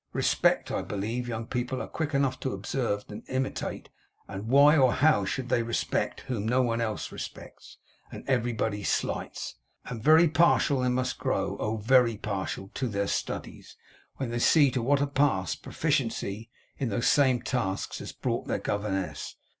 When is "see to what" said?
14.39-15.01